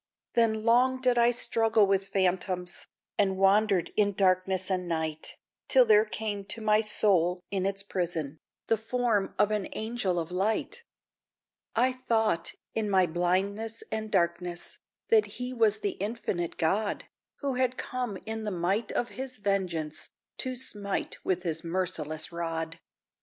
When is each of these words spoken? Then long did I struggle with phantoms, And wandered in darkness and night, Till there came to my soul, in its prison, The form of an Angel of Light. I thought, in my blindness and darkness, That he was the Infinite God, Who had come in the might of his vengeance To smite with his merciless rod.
Then 0.33 0.63
long 0.63 0.99
did 0.99 1.19
I 1.19 1.29
struggle 1.29 1.85
with 1.85 2.09
phantoms, 2.09 2.87
And 3.19 3.37
wandered 3.37 3.93
in 3.95 4.13
darkness 4.13 4.71
and 4.71 4.87
night, 4.87 5.37
Till 5.67 5.85
there 5.85 6.05
came 6.05 6.43
to 6.45 6.59
my 6.59 6.81
soul, 6.81 7.39
in 7.51 7.67
its 7.67 7.83
prison, 7.83 8.39
The 8.65 8.79
form 8.79 9.35
of 9.37 9.51
an 9.51 9.67
Angel 9.73 10.17
of 10.17 10.31
Light. 10.31 10.83
I 11.75 11.91
thought, 11.93 12.55
in 12.73 12.89
my 12.89 13.05
blindness 13.05 13.83
and 13.91 14.09
darkness, 14.11 14.79
That 15.09 15.27
he 15.37 15.53
was 15.53 15.81
the 15.81 15.97
Infinite 16.01 16.57
God, 16.57 17.03
Who 17.41 17.53
had 17.53 17.77
come 17.77 18.17
in 18.25 18.43
the 18.43 18.49
might 18.49 18.91
of 18.93 19.09
his 19.09 19.37
vengeance 19.37 20.09
To 20.39 20.55
smite 20.55 21.23
with 21.23 21.43
his 21.43 21.63
merciless 21.63 22.31
rod. 22.31 22.79